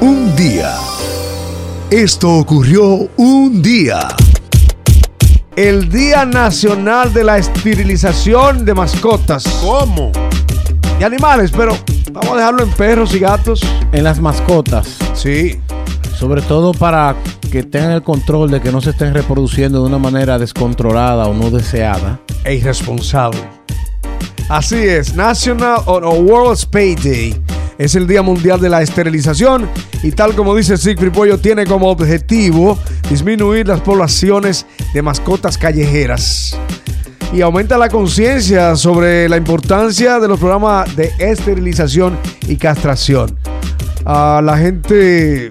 Un 0.00 0.36
día. 0.36 0.74
Esto 1.90 2.34
ocurrió 2.34 3.08
un 3.16 3.62
día. 3.62 4.08
El 5.56 5.88
Día 5.88 6.26
Nacional 6.26 7.12
de 7.14 7.24
la 7.24 7.38
Esterilización 7.38 8.64
de 8.64 8.74
Mascotas. 8.74 9.44
¿Cómo? 9.62 10.12
Y 11.00 11.04
animales, 11.04 11.50
pero 11.56 11.76
vamos 12.12 12.32
a 12.32 12.36
dejarlo 12.36 12.62
en 12.62 12.70
perros 12.70 13.14
y 13.14 13.20
gatos. 13.20 13.60
En 13.92 14.04
las 14.04 14.20
mascotas. 14.20 14.98
Sí. 15.14 15.58
Sobre 16.14 16.42
todo 16.42 16.72
para 16.72 17.16
que 17.50 17.62
tengan 17.62 17.92
el 17.92 18.02
control 18.02 18.50
de 18.50 18.60
que 18.60 18.70
no 18.70 18.80
se 18.80 18.90
estén 18.90 19.14
reproduciendo 19.14 19.80
de 19.80 19.86
una 19.86 19.98
manera 19.98 20.38
descontrolada 20.38 21.26
o 21.26 21.34
no 21.34 21.50
deseada. 21.50 22.20
E 22.44 22.54
irresponsable. 22.54 23.40
Así 24.48 24.76
es, 24.76 25.14
National 25.14 25.80
o 25.86 25.98
World 25.98 26.56
Spay 26.56 26.94
Day 26.96 27.55
es 27.78 27.94
el 27.94 28.06
Día 28.06 28.22
Mundial 28.22 28.60
de 28.60 28.68
la 28.68 28.82
Esterilización 28.82 29.68
y 30.02 30.12
tal 30.12 30.34
como 30.34 30.54
dice 30.54 30.76
Siegfried 30.76 31.12
Pollo, 31.12 31.38
tiene 31.38 31.66
como 31.66 31.88
objetivo 31.88 32.78
disminuir 33.08 33.68
las 33.68 33.80
poblaciones 33.80 34.66
de 34.94 35.02
mascotas 35.02 35.58
callejeras 35.58 36.56
y 37.32 37.40
aumenta 37.40 37.76
la 37.76 37.88
conciencia 37.88 38.76
sobre 38.76 39.28
la 39.28 39.36
importancia 39.36 40.18
de 40.20 40.28
los 40.28 40.38
programas 40.38 40.94
de 40.96 41.12
esterilización 41.18 42.18
y 42.46 42.56
castración. 42.56 43.36
Ah, 44.04 44.40
la 44.42 44.56
gente 44.56 45.50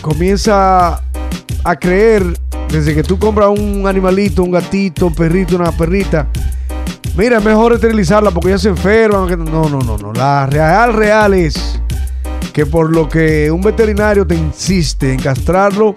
comienza 0.00 1.02
a 1.64 1.76
creer 1.78 2.24
desde 2.70 2.94
que 2.94 3.02
tú 3.02 3.18
compras 3.18 3.48
un 3.48 3.86
animalito, 3.86 4.42
un 4.42 4.52
gatito, 4.52 5.08
un 5.08 5.14
perrito, 5.14 5.56
una 5.56 5.72
perrita, 5.72 6.28
mira, 7.18 7.38
es 7.38 7.44
mejor 7.44 7.72
esterilizarla 7.74 8.30
porque 8.30 8.50
ya 8.50 8.58
se 8.58 8.68
enferman. 8.68 9.44
No, 9.44 9.68
no, 9.68 9.80
no, 9.80 9.98
no. 9.98 10.12
La 10.12 10.46
real, 10.46 10.94
real 10.94 11.34
es 11.34 11.80
que 12.52 12.64
por 12.64 12.90
lo 12.90 13.08
que 13.08 13.50
un 13.50 13.60
veterinario 13.60 14.26
te 14.26 14.36
insiste 14.36 15.12
en 15.12 15.20
castrarlo 15.20 15.96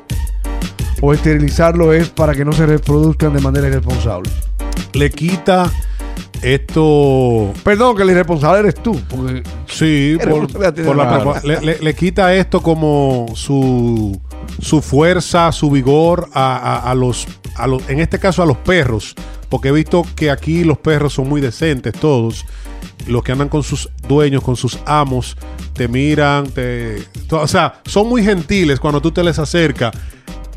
o 0.99 1.13
esterilizarlo 1.13 1.93
es 1.93 2.09
para 2.09 2.34
que 2.34 2.43
no 2.43 2.51
se 2.51 2.65
reproduzcan 2.65 3.34
de 3.34 3.40
manera 3.40 3.68
irresponsable. 3.68 4.29
Le 4.93 5.09
quita 5.12 5.71
esto. 6.41 7.53
Perdón, 7.63 7.96
que 7.96 8.03
el 8.03 8.09
irresponsable 8.09 8.59
eres 8.59 8.76
tú. 8.76 8.99
sí, 9.68 10.18
por, 10.27 10.59
la, 10.59 11.59
le, 11.62 11.93
quita 11.93 12.34
esto 12.34 12.62
como 12.62 13.27
su, 13.35 14.20
su 14.59 14.81
fuerza, 14.81 15.51
su 15.51 15.70
vigor 15.70 16.29
a, 16.34 16.90
a, 16.90 16.96
los, 16.96 17.27
a 17.55 17.68
los, 17.68 17.87
en 17.90 17.99
este 17.99 18.20
caso 18.20 18.41
a 18.41 18.46
los 18.46 18.57
perros 18.57 19.15
porque 19.52 19.68
he 19.68 19.71
visto 19.74 20.04
que 20.16 20.32
aquí 20.32 20.63
los 20.63 20.77
perros 20.77 21.13
son 21.13 21.27
muy 21.27 21.41
decentes 21.41 21.94
todos. 21.94 22.46
Los 23.05 23.21
que 23.21 23.34
andan 23.34 23.49
con 23.49 23.63
sus 23.63 23.90
dueños, 24.08 24.41
con 24.41 24.55
sus 24.55 24.80
amos, 24.85 25.35
te 25.74 25.90
miran, 25.90 26.48
te... 26.48 27.04
O 27.30 27.48
sea, 27.48 27.82
son 27.85 28.08
muy 28.08 28.24
gentiles 28.24 28.80
cuando 28.80 29.02
tú 29.02 29.12
te 29.12 29.21
les 29.21 29.38
acercas. 29.38 29.91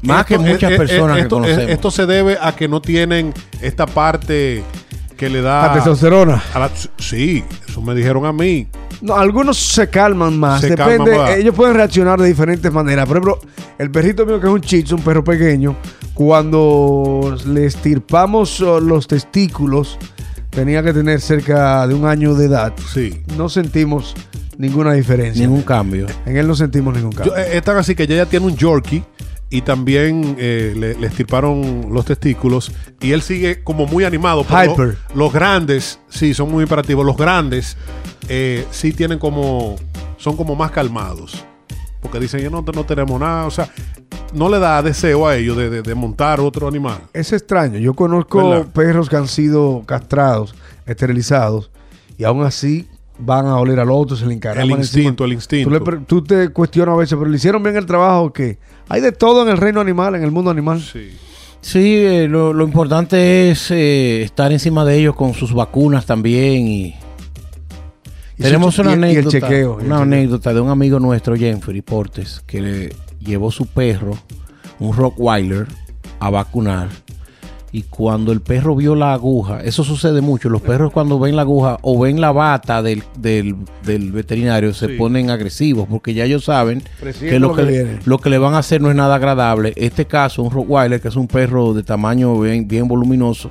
Más 0.03 0.25
que 0.25 0.39
muchas 0.39 0.73
personas 0.75 1.19
esto, 1.19 1.41
que 1.41 1.43
conocemos. 1.43 1.71
Esto 1.71 1.91
se 1.91 2.07
debe 2.07 2.39
a 2.41 2.55
que 2.55 2.69
no 2.69 2.81
tienen 2.81 3.35
esta 3.61 3.85
parte 3.85 4.63
que 5.17 5.29
le 5.29 5.43
da... 5.43 5.67
La 5.67 5.75
testosterona. 5.75 6.43
sí, 6.97 7.43
eso 7.69 7.83
me 7.83 7.97
dijeron 7.97 8.25
a 8.27 8.33
mí. 8.33 8.69
No, 9.01 9.17
algunos 9.17 9.59
se 9.59 9.91
calman 9.91 10.39
más. 10.39 10.63
Depende, 10.63 11.41
ellos 11.41 11.55
pueden 11.55 11.75
reaccionar 11.75 12.21
de 12.21 12.29
diferentes 12.29 12.73
maneras. 12.73 13.09
Por 13.09 13.17
ejemplo, 13.17 13.41
el 13.77 13.91
perrito 13.91 14.25
mío 14.25 14.41
que 14.41 14.47
es 14.47 14.53
un 14.53 14.61
chicho, 14.61 14.95
un 14.95 15.03
perro 15.03 15.25
pequeño, 15.25 15.75
cuando 16.15 17.37
le 17.47 17.67
estirpamos 17.67 18.61
oh, 18.61 18.81
los 18.81 19.09
testículos, 19.09 19.99
tenía 20.51 20.83
que 20.83 20.93
tener 20.93 21.21
cerca 21.21 21.87
de 21.87 21.95
un 21.95 22.07
año 22.07 22.35
de 22.35 22.47
edad. 22.47 22.73
Sí. 22.93 23.23
No 23.37 23.49
sentimos 23.49 24.15
ninguna 24.57 24.93
diferencia. 24.93 25.45
Ningún 25.45 25.63
cambio. 25.63 26.07
En 26.25 26.37
él 26.37 26.47
no 26.47 26.55
sentimos 26.55 26.95
ningún 26.95 27.13
cambio. 27.13 27.37
Eh, 27.37 27.57
es 27.57 27.63
tan 27.63 27.77
así 27.77 27.95
que 27.95 28.05
ella 28.05 28.17
ya 28.17 28.27
tiene 28.27 28.47
un 28.47 28.57
Yorkie 28.57 29.03
y 29.51 29.63
también 29.63 30.37
eh, 30.39 30.75
le, 30.77 31.07
estirparon 31.07 31.89
los 31.93 32.05
testículos 32.05 32.73
y 33.01 33.13
él 33.13 33.23
sigue 33.23 33.63
como 33.63 33.87
muy 33.87 34.05
animado. 34.05 34.45
Hyper. 34.45 34.97
los 35.15 35.33
grandes, 35.33 35.99
sí, 36.09 36.33
son 36.33 36.51
muy 36.51 36.63
imperativos. 36.63 37.05
Los 37.05 37.17
grandes 37.17 37.77
eh, 38.29 38.65
sí 38.71 38.93
tienen 38.93 39.19
como, 39.19 39.77
son 40.17 40.37
como 40.37 40.55
más 40.55 40.71
calmados. 40.71 41.45
Porque 42.01 42.21
dicen, 42.21 42.41
yo 42.41 42.51
no, 42.51 42.63
no 42.63 42.85
tenemos 42.85 43.19
nada. 43.19 43.47
O 43.47 43.51
sea, 43.51 43.69
no 44.35 44.49
le 44.49 44.59
da 44.59 44.83
deseo 44.83 45.27
a 45.27 45.37
ellos 45.37 45.57
de, 45.57 45.95
montar 45.95 46.41
otro 46.41 46.69
animal. 46.69 46.99
Es 47.13 47.33
extraño. 47.33 47.79
Yo 47.79 47.95
conozco 47.95 48.67
perros 48.73 49.09
que 49.09 49.17
han 49.17 49.29
sido 49.29 49.83
castrados, 49.87 50.55
esterilizados, 50.87 51.71
y 52.19 52.25
aún 52.25 52.45
así 52.45 52.89
van 53.19 53.47
a 53.47 53.57
oler 53.59 53.79
al 53.79 53.91
otro, 53.91 54.17
se 54.17 54.27
le 54.27 54.35
encaraman 54.35 54.73
El 54.73 54.79
instinto, 54.79 55.25
el 55.25 55.33
instinto. 55.33 55.81
Tú, 56.07 56.23
te 56.23 56.49
cuestionas 56.49 56.95
a 56.95 56.99
veces, 56.99 57.17
pero 57.17 57.31
le 57.31 57.37
hicieron 57.37 57.63
bien 57.63 57.77
el 57.77 57.87
trabajo 57.87 58.33
que 58.33 58.59
hay 58.89 59.01
de 59.01 59.13
todo 59.13 59.43
en 59.43 59.49
el 59.49 59.57
reino 59.57 59.81
animal, 59.81 60.17
en 60.17 60.25
el 60.25 60.31
mundo 60.31 60.51
animal. 60.51 60.81
Sí. 60.81 61.13
Sí, 61.61 61.97
eh, 61.97 62.29
lo, 62.29 62.63
importante 62.63 63.51
es 63.51 63.71
eh, 63.71 64.23
estar 64.23 64.53
encima 64.53 64.85
de 64.85 64.99
ellos 64.99 65.17
con 65.17 65.33
sus 65.33 65.55
vacunas 65.55 66.05
también 66.05 66.69
y, 66.69 66.95
tenemos 68.37 68.79
una 68.81 68.93
anécdota, 68.93 69.49
una 69.81 70.03
anécdota 70.03 70.53
de 70.53 70.61
un 70.61 70.69
amigo 70.69 70.99
nuestro, 70.99 71.37
Jeffrey 71.37 71.81
Portes, 71.81 72.43
que 72.47 72.61
le 72.61 72.97
llevó 73.25 73.51
su 73.51 73.67
perro, 73.67 74.17
un 74.79 74.97
Rockweiler, 74.97 75.67
a 76.21 76.31
vacunar. 76.31 76.89
Y 77.73 77.83
cuando 77.83 78.31
el 78.31 78.41
perro 78.41 78.77
vio 78.77 78.95
la 78.95 79.15
aguja, 79.15 79.61
eso 79.65 79.83
sucede 79.83 80.21
mucho, 80.21 80.49
los 80.49 80.63
perros 80.63 80.93
cuando 80.93 81.19
ven 81.19 81.35
la 81.35 81.43
aguja 81.43 81.79
o 81.83 81.99
ven 81.99 82.21
la 82.21 82.31
bata 82.31 82.85
del, 82.85 83.03
veterinario 83.83 84.73
se 84.73 84.91
ponen 84.91 85.29
agresivos 85.29 85.89
porque 85.91 86.15
ya 86.15 86.25
ellos 86.25 86.45
saben 86.45 86.85
que 87.19 87.41
lo 87.41 87.53
que, 87.53 87.99
lo 88.05 88.19
que 88.19 88.31
le 88.31 88.39
van 88.39 88.55
a 88.55 88.59
hacer 88.59 88.81
no 88.81 88.91
es 88.91 88.97
nada 88.97 89.17
agradable. 89.17 89.73
Este 89.75 90.05
caso, 90.05 90.45
un 90.45 90.53
Rottweiler, 90.53 91.01
que 91.01 91.09
es 91.09 91.17
un 91.17 91.27
perro 91.27 91.75
de 91.75 91.83
tamaño 91.83 92.39
bien, 92.39 92.69
bien 92.69 92.87
voluminoso, 92.87 93.51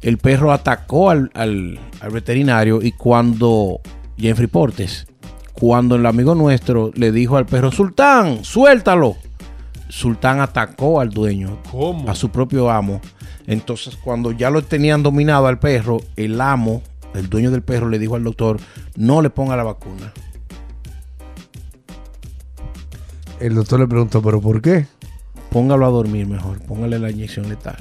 el 0.00 0.18
perro 0.18 0.52
atacó 0.52 1.10
al, 1.10 1.30
al, 1.34 1.80
veterinario 2.12 2.82
y 2.82 2.92
cuando 2.92 3.80
Jeffrey 4.16 4.46
Portes, 4.46 5.08
cuando 5.54 5.94
el 5.94 6.04
amigo 6.04 6.34
nuestro 6.34 6.90
le 6.94 7.12
dijo 7.12 7.36
al 7.36 7.46
perro, 7.46 7.70
Sultán, 7.70 8.44
suéltalo. 8.44 9.16
Sultán 9.88 10.40
atacó 10.40 11.00
al 11.00 11.10
dueño, 11.10 11.58
a 12.08 12.14
su 12.14 12.30
propio 12.30 12.70
amo. 12.70 13.00
Entonces, 13.46 13.96
cuando 13.96 14.32
ya 14.32 14.50
lo 14.50 14.62
tenían 14.62 15.02
dominado 15.02 15.46
al 15.46 15.60
perro, 15.60 15.98
el 16.16 16.40
amo, 16.40 16.82
el 17.14 17.28
dueño 17.28 17.52
del 17.52 17.62
perro, 17.62 17.88
le 17.88 18.00
dijo 18.00 18.16
al 18.16 18.24
doctor, 18.24 18.58
no 18.96 19.22
le 19.22 19.30
ponga 19.30 19.56
la 19.56 19.62
vacuna. 19.62 20.12
El 23.38 23.54
doctor 23.54 23.78
le 23.78 23.86
preguntó, 23.86 24.20
¿pero 24.22 24.40
por 24.40 24.60
qué? 24.60 24.86
Póngalo 25.50 25.86
a 25.86 25.90
dormir 25.90 26.26
mejor, 26.26 26.60
póngale 26.62 26.98
la 26.98 27.10
inyección 27.10 27.48
letal. 27.48 27.76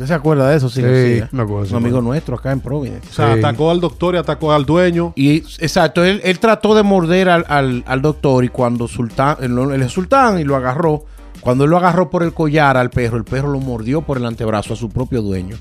¿Usted 0.00 0.14
se 0.14 0.14
acuerda 0.14 0.48
de 0.48 0.56
eso? 0.56 0.70
Sí, 0.70 0.80
me 0.80 1.42
acuerdo. 1.42 1.68
Un 1.68 1.76
amigo 1.76 2.00
nuestro 2.00 2.36
acá 2.36 2.52
en 2.52 2.60
Providence. 2.60 3.06
O 3.10 3.12
sea, 3.12 3.34
atacó 3.34 3.70
al 3.70 3.80
doctor 3.80 4.14
y 4.14 4.16
atacó 4.16 4.50
al 4.50 4.64
dueño. 4.64 5.12
Y 5.14 5.40
exacto, 5.58 6.02
él, 6.02 6.38
trató 6.38 6.74
de 6.74 6.82
morder 6.82 7.28
al, 7.28 8.00
doctor 8.00 8.42
y 8.42 8.48
cuando 8.48 8.88
Sultán, 8.88 9.36
el, 9.42 9.58
el, 9.58 9.90
Sultán 9.90 10.38
y 10.38 10.44
lo 10.44 10.56
agarró, 10.56 11.04
cuando 11.42 11.64
él 11.64 11.70
lo 11.70 11.76
agarró 11.76 12.08
por 12.08 12.22
el 12.22 12.32
collar 12.32 12.78
al 12.78 12.88
perro, 12.88 13.18
el 13.18 13.24
perro 13.24 13.52
lo 13.52 13.60
mordió 13.60 14.00
por 14.00 14.16
el 14.16 14.24
antebrazo 14.24 14.72
a 14.72 14.76
su 14.76 14.88
propio 14.88 15.20
dueño. 15.20 15.58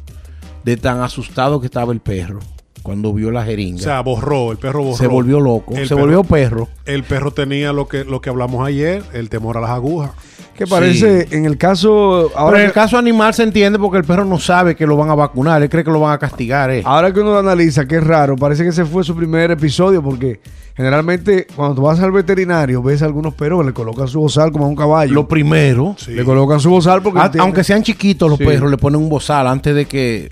De 0.63 0.78
tan 0.78 1.01
asustado 1.01 1.59
que 1.59 1.66
estaba 1.66 1.91
el 1.91 1.99
perro 1.99 2.39
cuando 2.81 3.13
vio 3.13 3.31
la 3.31 3.44
jeringa. 3.44 3.81
O 3.81 3.83
sea, 3.83 3.99
borró, 3.99 4.53
el 4.53 4.57
perro 4.57 4.83
borró. 4.83 4.95
Se 4.95 5.07
volvió 5.07 5.41
loco, 5.41 5.75
se 5.85 5.94
volvió 5.95 6.23
perro. 6.23 6.69
El 6.85 7.03
perro 7.03 7.31
tenía 7.31 7.73
lo 7.73 7.89
que, 7.89 8.05
lo 8.05 8.22
que 8.22 8.29
hablamos 8.29 8.66
ayer, 8.66 9.03
el 9.11 9.28
temor 9.28 9.57
a 9.57 9.59
las 9.59 9.72
agujas. 9.72 10.11
Que 10.59 10.68
parece, 10.68 11.25
en 11.31 11.46
el 11.46 11.58
caso. 11.58 12.34
Ahora 12.36 12.59
en 12.59 12.66
el 12.66 12.74
caso 12.74 12.97
animal 12.97 13.34
se 13.34 13.44
entiende 13.44 13.80
porque 13.80 13.97
el 13.97 14.03
perro 14.03 14.25
no 14.25 14.38
sabe 14.38 14.75
que 14.75 14.86
lo 14.86 14.97
van 14.97 15.09
a 15.09 15.16
vacunar, 15.16 15.62
él 15.64 15.70
cree 15.70 15.86
que 15.86 15.90
lo 15.90 16.02
van 16.02 16.12
a 16.12 16.18
castigar. 16.18 16.70
Eh. 16.70 16.81
Ahora 16.84 17.14
que 17.14 17.22
uno 17.22 17.31
lo 17.31 17.40
analiza, 17.40 17.88
que 17.88 17.96
es 17.96 18.03
raro, 18.03 18.36
parece 18.36 18.64
que 18.64 18.70
ese 18.72 18.84
fue 18.84 19.06
su 19.06 19.16
primer 19.16 19.52
episodio 19.52 20.03
porque 20.03 20.42
generalmente 20.75 21.47
cuando 21.56 21.75
tú 21.75 21.84
vas 21.84 22.02
al 22.02 22.12
veterinario 22.12 22.84
ves 22.84 23.02
a 23.02 23.06
algunos 23.06 23.35
perros 23.35 23.61
que 23.61 23.67
le 23.67 23.73
colocan 23.73 24.09
su 24.09 24.20
bozal 24.20 24.52
como 24.52 24.66
a 24.66 24.67
un 24.67 24.76
caballo. 24.76 25.14
Lo 25.14 25.29
primero. 25.29 25.96
Le 26.09 26.26
colocan 26.26 26.59
su 26.59 26.70
bozal 26.70 27.02
porque. 27.02 27.40
aunque 27.40 27.64
sean 27.64 27.82
chiquitos 27.82 28.29
los 28.29 28.38
perros, 28.38 28.70
le 28.70 28.76
ponen 28.76 29.00
un 29.00 29.08
bozal 29.08 29.47
antes 29.47 29.73
de 29.73 29.85
que. 29.85 30.29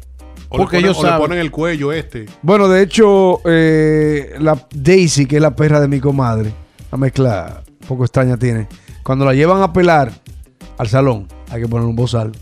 porque 0.50 0.80
ellos 0.80 1.02
le 1.02 1.12
ponen 1.14 1.38
el 1.40 1.52
cuello 1.52 1.94
este. 1.94 2.26
Bueno, 2.42 2.68
de 2.68 2.84
hecho, 2.84 3.40
eh, 3.46 4.36
la 4.42 4.58
Daisy, 4.76 5.26
que 5.26 5.38
es 5.38 5.42
la 5.42 5.56
perra 5.56 5.80
de 5.80 5.88
mi 5.88 6.02
comadre, 6.02 6.52
la 6.92 6.98
mezcla 6.98 7.64
un 7.80 7.88
poco 7.88 8.04
extraña 8.04 8.36
tiene 8.36 8.68
cuando 9.08 9.24
la 9.24 9.34
llevan 9.34 9.62
a 9.62 9.72
pelar 9.72 10.12
al 10.78 10.90
salón, 10.90 11.30
hay 11.50 11.62
que 11.62 11.68
poner 11.70 11.88
un 11.88 11.96
bozal. 11.96 12.34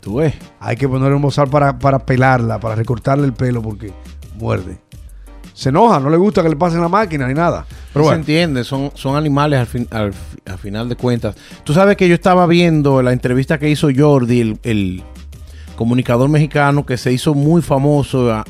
¿Tú 0.00 0.16
ves? 0.16 0.34
Hay 0.58 0.74
que 0.74 0.88
poner 0.88 1.12
un 1.12 1.22
bozal 1.22 1.48
para, 1.48 1.78
para 1.78 2.00
pelarla, 2.00 2.58
para 2.58 2.74
recortarle 2.74 3.26
el 3.26 3.32
pelo, 3.32 3.62
porque 3.62 3.92
muerde. 4.36 4.80
Se 5.54 5.68
enoja, 5.68 6.00
no 6.00 6.10
le 6.10 6.16
gusta 6.16 6.42
que 6.42 6.48
le 6.48 6.56
pasen 6.56 6.80
la 6.80 6.88
máquina 6.88 7.28
ni 7.28 7.34
nada. 7.34 7.64
Pero 7.92 8.08
Se 8.08 8.16
entiende, 8.16 8.64
son, 8.64 8.90
son 8.94 9.14
animales 9.14 9.60
al, 9.60 9.66
fin, 9.68 9.86
al, 9.92 10.12
final 10.58 10.88
de 10.88 10.96
cuentas. 10.96 11.36
Tú 11.62 11.74
sabes 11.74 11.96
que 11.96 12.08
yo 12.08 12.14
estaba 12.16 12.44
viendo 12.48 13.02
la 13.02 13.12
entrevista 13.12 13.60
que 13.60 13.70
hizo 13.70 13.86
Jordi, 13.96 14.40
el, 14.40 14.58
el 14.64 15.04
comunicador 15.76 16.28
mexicano 16.28 16.84
que 16.84 16.96
se 16.96 17.12
hizo 17.12 17.34
muy 17.34 17.62
famoso 17.62 18.42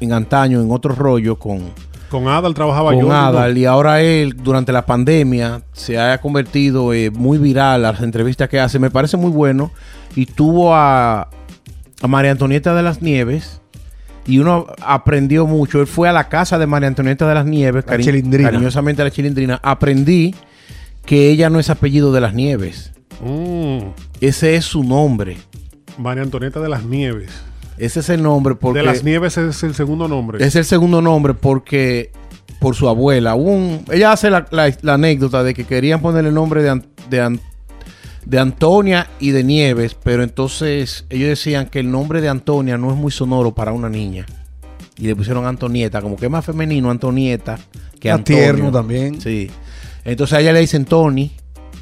en 0.00 0.12
antaño, 0.12 0.60
en 0.60 0.70
otro 0.70 0.94
rollo, 0.94 1.38
con 1.38 1.62
Con 2.10 2.28
Adal 2.28 2.54
trabajaba 2.54 2.90
con 2.90 3.00
yo. 3.00 3.06
Con 3.06 3.16
Adal, 3.16 3.58
y 3.58 3.64
ahora 3.64 4.00
él, 4.00 4.36
durante 4.36 4.72
la 4.72 4.86
pandemia, 4.86 5.62
se 5.72 5.98
ha 5.98 6.20
convertido 6.20 6.92
eh, 6.92 7.10
muy 7.10 7.38
viral 7.38 7.82
las 7.82 8.00
entrevistas 8.00 8.48
que 8.48 8.60
hace. 8.60 8.78
Me 8.78 8.90
parece 8.90 9.16
muy 9.16 9.30
bueno. 9.30 9.72
Y 10.14 10.26
tuvo 10.26 10.74
a, 10.74 11.28
a 12.02 12.06
María 12.06 12.30
Antonieta 12.30 12.74
de 12.74 12.82
las 12.82 13.02
Nieves. 13.02 13.60
Y 14.26 14.38
uno 14.38 14.66
aprendió 14.82 15.46
mucho. 15.46 15.80
Él 15.80 15.86
fue 15.86 16.08
a 16.08 16.12
la 16.12 16.28
casa 16.28 16.58
de 16.58 16.66
María 16.66 16.88
Antonieta 16.88 17.28
de 17.28 17.34
las 17.34 17.46
Nieves, 17.46 17.84
cariñosamente 17.84 19.02
a 19.02 19.04
la 19.04 19.10
chilindrina. 19.10 19.60
Aprendí 19.62 20.34
que 21.04 21.30
ella 21.30 21.48
no 21.50 21.60
es 21.60 21.70
apellido 21.70 22.12
de 22.12 22.20
las 22.20 22.34
Nieves. 22.34 22.92
Mm. 23.20 23.90
Ese 24.20 24.56
es 24.56 24.64
su 24.64 24.82
nombre. 24.82 25.36
María 25.98 26.22
Antonieta 26.22 26.60
de 26.60 26.68
las 26.68 26.84
Nieves. 26.84 27.30
Ese 27.78 28.00
es 28.00 28.08
el 28.08 28.22
nombre 28.22 28.54
porque... 28.54 28.80
De 28.80 28.84
las 28.84 29.04
Nieves 29.04 29.36
es 29.36 29.62
el 29.62 29.74
segundo 29.74 30.08
nombre. 30.08 30.44
Es 30.44 30.56
el 30.56 30.64
segundo 30.64 31.02
nombre 31.02 31.34
porque... 31.34 32.10
Por 32.60 32.74
su 32.74 32.88
abuela. 32.88 33.34
Un, 33.34 33.84
ella 33.92 34.12
hace 34.12 34.30
la, 34.30 34.46
anécdota 34.86 35.42
de 35.42 35.52
que 35.52 35.64
querían 35.64 36.00
ponerle 36.00 36.30
el 36.30 36.34
nombre 36.34 36.62
de, 36.62 36.80
de, 37.10 37.38
de 38.24 38.38
Antonia 38.38 39.08
y 39.20 39.30
de 39.30 39.44
Nieves, 39.44 39.94
pero 39.94 40.22
entonces 40.22 41.04
ellos 41.10 41.28
decían 41.28 41.66
que 41.66 41.80
el 41.80 41.90
nombre 41.90 42.22
de 42.22 42.30
Antonia 42.30 42.78
no 42.78 42.90
es 42.90 42.96
muy 42.96 43.12
sonoro 43.12 43.54
para 43.54 43.72
una 43.72 43.90
niña. 43.90 44.24
Y 44.96 45.06
le 45.06 45.14
pusieron 45.14 45.44
Antonieta, 45.44 46.00
como 46.00 46.16
que 46.16 46.26
es 46.26 46.30
más 46.30 46.46
femenino 46.46 46.90
Antonieta 46.90 47.58
que 48.00 48.10
Antonio. 48.10 48.42
tierno 48.42 48.72
también. 48.72 49.20
Sí. 49.20 49.50
Entonces 50.04 50.38
a 50.38 50.40
ella 50.40 50.52
le 50.52 50.60
dicen 50.60 50.86
Tony, 50.86 51.32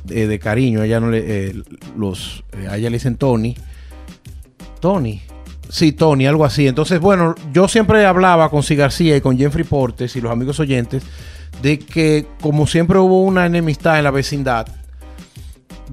de 0.05 0.39
cariño, 0.39 0.83
ella 0.83 1.01
no 1.01 1.11
le, 1.11 1.23
eh, 1.49 1.55
los, 1.97 2.45
eh, 2.53 2.67
a 2.69 2.77
ella 2.77 2.91
le 2.91 2.97
dicen 2.97 3.17
Tony. 3.17 3.57
Tony. 4.81 5.23
Sí, 5.75 5.91
Tony, 5.91 6.25
algo 6.25 6.45
así. 6.45 6.69
Entonces, 6.69 7.01
bueno, 7.01 7.35
yo 7.53 7.67
siempre 7.67 8.07
hablaba 8.07 8.49
con 8.49 8.63
Si 8.63 8.77
García 8.77 9.17
y 9.17 9.21
con 9.21 9.37
Jeffrey 9.37 9.65
Portes 9.65 10.15
y 10.15 10.21
los 10.21 10.31
amigos 10.31 10.61
oyentes 10.61 11.03
de 11.63 11.81
que 11.81 12.29
como 12.41 12.69
siempre 12.69 12.97
hubo 13.01 13.23
una 13.23 13.45
enemistad 13.45 13.99
en 13.99 14.05
la 14.05 14.13
vecindad, 14.13 14.69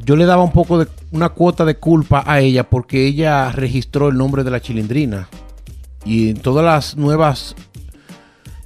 yo 0.05 0.15
le 0.15 0.25
daba 0.25 0.43
un 0.43 0.51
poco 0.51 0.77
de 0.77 0.87
una 1.09 1.29
cuota 1.29 1.65
de 1.65 1.77
culpa 1.77 2.23
a 2.27 2.41
ella 2.41 2.69
porque 2.69 3.07
ella 3.07 3.51
registró 3.51 4.09
el 4.09 4.19
nombre 4.19 4.43
de 4.43 4.51
la 4.51 4.61
chilindrina. 4.61 5.29
Y 6.05 6.29
en 6.29 6.37
todas 6.37 6.63
las 6.63 6.95
nuevas 6.95 7.55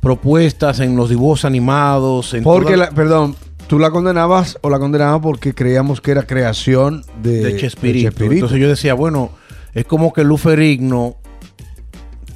propuestas, 0.02 0.82
en 0.82 0.98
los 0.98 1.08
dibujos 1.08 1.46
animados, 1.46 2.34
en 2.34 2.44
Porque, 2.44 2.76
perdón, 2.94 3.38
tú 3.68 3.80
la 3.80 3.90
condenabas 3.90 4.58
o 4.60 4.70
la 4.70 4.80
condenabas 4.80 5.22
porque 5.22 5.54
creíamos 5.54 6.02
que 6.02 6.12
era 6.12 6.24
creación 6.24 7.06
de, 7.24 7.40
de 7.40 7.56
Chespirito. 7.56 8.22
Entonces 8.22 8.60
yo 8.60 8.68
decía, 8.68 8.96
bueno, 8.96 9.32
es 9.76 9.86
como 9.86 10.14
que 10.14 10.24
Luferigno, 10.24 11.18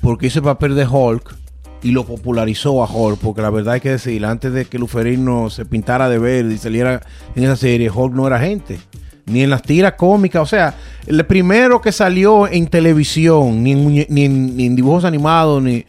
porque 0.01 0.27
hizo 0.27 0.39
el 0.39 0.45
papel 0.45 0.75
de 0.75 0.85
Hulk 0.85 1.35
y 1.81 1.91
lo 1.91 2.05
popularizó 2.05 2.83
a 2.83 2.91
Hulk, 2.91 3.19
porque 3.19 3.41
la 3.41 3.49
verdad 3.49 3.75
hay 3.75 3.79
que 3.79 3.91
decir, 3.91 4.25
antes 4.25 4.53
de 4.53 4.65
que 4.65 4.77
Luferigno 4.77 5.49
se 5.49 5.65
pintara 5.65 6.09
de 6.09 6.19
verde 6.19 6.53
y 6.53 6.57
saliera 6.57 7.01
en 7.35 7.43
esa 7.45 7.55
serie, 7.55 7.89
Hulk 7.89 8.13
no 8.13 8.27
era 8.27 8.39
gente. 8.39 8.79
Ni 9.25 9.41
en 9.41 9.49
las 9.49 9.61
tiras 9.61 9.93
cómicas, 9.93 10.41
o 10.41 10.45
sea, 10.45 10.75
el 11.07 11.25
primero 11.25 11.81
que 11.81 11.91
salió 11.91 12.47
en 12.47 12.67
televisión, 12.67 13.63
ni 13.63 13.71
en, 13.71 14.05
ni 14.09 14.65
en 14.65 14.75
dibujos 14.75 15.05
animados, 15.05 15.63
ni 15.63 15.85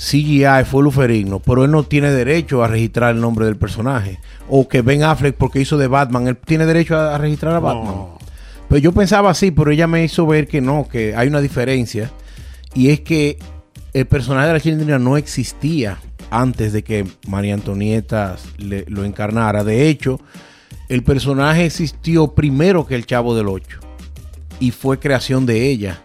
CGI 0.00 0.64
fue 0.64 0.82
Luferigno, 0.82 1.40
pero 1.40 1.64
él 1.64 1.70
no 1.70 1.82
tiene 1.82 2.10
derecho 2.10 2.64
a 2.64 2.68
registrar 2.68 3.14
el 3.14 3.20
nombre 3.20 3.44
del 3.44 3.56
personaje. 3.56 4.18
O 4.48 4.66
que 4.66 4.80
Ben 4.80 5.02
Affleck, 5.02 5.36
porque 5.36 5.60
hizo 5.60 5.76
de 5.76 5.88
Batman, 5.88 6.26
él 6.26 6.36
tiene 6.36 6.64
derecho 6.64 6.98
a, 6.98 7.18
registrar 7.18 7.54
a 7.54 7.60
Batman. 7.60 8.19
Pero 8.70 8.78
yo 8.78 8.92
pensaba 8.92 9.30
así, 9.30 9.50
pero 9.50 9.72
ella 9.72 9.88
me 9.88 10.04
hizo 10.04 10.24
ver 10.28 10.46
que 10.46 10.60
no, 10.60 10.86
que 10.88 11.16
hay 11.16 11.26
una 11.26 11.40
diferencia. 11.40 12.08
Y 12.72 12.90
es 12.90 13.00
que 13.00 13.36
el 13.92 14.06
personaje 14.06 14.46
de 14.46 14.52
la 14.52 14.60
chilindrina 14.60 14.98
no 15.00 15.16
existía 15.16 15.98
antes 16.30 16.72
de 16.72 16.84
que 16.84 17.04
María 17.26 17.54
Antonieta 17.54 18.36
lo 18.58 19.04
encarnara. 19.04 19.64
De 19.64 19.88
hecho, 19.88 20.20
el 20.88 21.02
personaje 21.02 21.66
existió 21.66 22.28
primero 22.28 22.86
que 22.86 22.94
el 22.94 23.06
Chavo 23.06 23.34
del 23.34 23.48
Ocho. 23.48 23.80
Y 24.60 24.70
fue 24.70 25.00
creación 25.00 25.46
de 25.46 25.68
ella. 25.68 26.02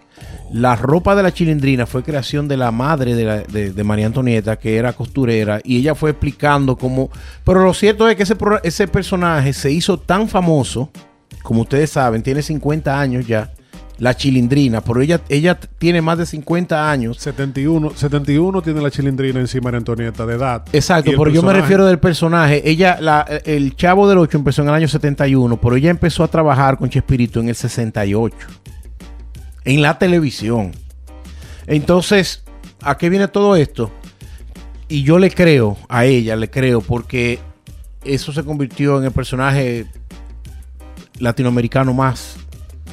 La 0.52 0.76
ropa 0.76 1.16
de 1.16 1.22
la 1.22 1.32
chilindrina 1.32 1.86
fue 1.86 2.02
creación 2.02 2.48
de 2.48 2.58
la 2.58 2.72
madre 2.72 3.14
de, 3.14 3.84
María 3.84 4.08
Antonieta, 4.08 4.58
que 4.58 4.78
era 4.78 4.94
costurera, 4.94 5.62
y 5.64 5.78
ella 5.78 5.94
fue 5.94 6.10
explicando 6.12 6.78
cómo... 6.78 7.12
Pero 7.44 7.64
lo 7.64 7.76
cierto 7.76 8.10
es 8.10 8.16
que 8.16 8.24
ese, 8.24 8.36
ese 8.64 8.88
personaje 8.88 9.54
se 9.54 9.72
hizo 9.72 10.00
tan 10.00 10.28
famoso, 10.28 10.90
como 11.45 11.62
ustedes 11.62 11.92
saben, 11.92 12.24
tiene 12.24 12.42
50 12.42 13.00
años 13.00 13.27
ya, 13.27 13.51
la 14.00 14.15
chilindrina, 14.15 14.81
pero 14.81 15.00
ella, 15.00 15.21
ella 15.30 15.57
tiene 15.77 16.01
más 16.01 16.18
de 16.18 16.25
50 16.25 16.89
años. 16.92 17.18
71, 17.19 17.92
71 17.95 18.62
tiene 18.63 18.81
la 18.81 18.89
chilindrina 18.89 19.39
encima 19.39 19.69
de 19.69 19.77
Antonieta 19.77 20.25
de 20.25 20.36
edad. 20.36 20.65
Exacto, 20.74 21.12
pero 21.12 21.30
yo 21.30 21.44
me 21.44 21.53
refiero 21.53 21.86
del 21.86 22.00
personaje. 22.00 22.68
Ella, 22.68 22.97
la, 23.00 23.21
el 23.45 23.75
Chavo 23.75 24.09
del 24.09 24.18
8 24.18 24.39
empezó 24.39 24.63
en 24.63 24.69
el 24.69 24.74
año 24.74 24.88
71, 24.88 25.62
pero 25.62 25.75
ella 25.75 25.92
empezó 25.92 26.24
a 26.24 26.27
trabajar 26.27 26.77
con 26.77 26.89
Chespirito 26.89 27.39
en 27.39 27.50
el 27.50 27.56
68 27.56 28.36
en 29.65 29.81
la 29.83 30.00
televisión. 30.00 30.71
Entonces, 31.68 32.44
¿a 32.81 32.97
qué 32.97 33.09
viene 33.09 33.27
todo 33.27 33.56
esto? 33.56 33.92
Y 34.88 35.03
yo 35.03 35.19
le 35.19 35.30
creo 35.30 35.77
a 35.89 36.06
ella, 36.06 36.36
le 36.36 36.50
creo, 36.50 36.81
porque 36.81 37.39
eso 38.03 38.33
se 38.33 38.44
convirtió 38.44 38.97
en 38.97 39.06
el 39.06 39.12
personaje 39.12 39.86
latinoamericano 41.20 41.94
más 41.94 42.38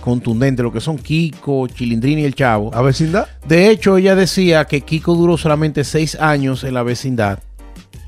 contundente, 0.01 0.63
lo 0.63 0.73
que 0.73 0.81
son 0.81 0.99
Kiko, 0.99 1.69
Chilindrini 1.69 2.23
y 2.23 2.25
el 2.25 2.35
Chavo. 2.35 2.75
¿A 2.75 2.83
vecindad? 2.83 3.29
De 3.47 3.71
hecho, 3.71 3.97
ella 3.97 4.15
decía 4.15 4.65
que 4.65 4.81
Kiko 4.81 5.15
duró 5.15 5.37
solamente 5.37 5.85
seis 5.85 6.17
años 6.17 6.65
en 6.65 6.75
la 6.75 6.83
vecindad 6.83 7.39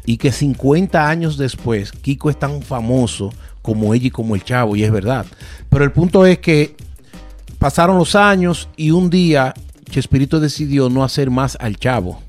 y 0.05 0.17
que 0.17 0.33
50 0.33 1.09
años 1.09 1.39
después 1.39 1.93
Kiko 1.93 2.31
es 2.31 2.39
tan 2.39 2.63
famoso 2.63 3.33
como 3.63 3.95
ella 3.95 4.09
y 4.09 4.11
como 4.11 4.35
el 4.35 4.45
Chavo, 4.45 4.77
y 4.77 4.85
es 4.85 4.91
verdad. 4.91 5.25
Pero 5.71 5.85
el 5.85 5.93
punto 5.93 6.27
es 6.27 6.39
que 6.39 6.77
Pasaron 7.65 7.97
los 7.97 8.15
años 8.15 8.69
y 8.77 8.91
un 8.91 9.09
día 9.09 9.55
Chespirito 9.89 10.39
decidió 10.39 10.91
no 10.91 11.03
hacer 11.03 11.31
más 11.31 11.57
al 11.59 11.79
chavo. 11.79 12.21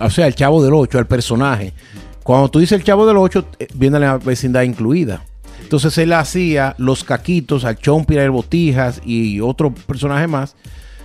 O 0.00 0.08
sea, 0.08 0.26
el 0.26 0.34
chavo 0.34 0.64
del 0.64 0.72
8, 0.72 1.00
al 1.00 1.06
personaje. 1.06 1.74
Cuando 2.22 2.48
tú 2.50 2.60
dices 2.60 2.78
el 2.78 2.84
chavo 2.84 3.04
del 3.04 3.18
8, 3.18 3.46
eh, 3.58 3.68
viene 3.74 4.00
la 4.00 4.16
vecindad 4.16 4.62
incluida. 4.62 5.22
Entonces 5.64 5.96
él 5.96 6.12
hacía 6.12 6.74
los 6.76 7.04
caquitos 7.04 7.64
al 7.64 7.78
Chompira, 7.78 8.22
el 8.22 8.30
Botijas 8.30 9.00
y 9.02 9.40
otro 9.40 9.74
personaje 9.74 10.26
más. 10.26 10.56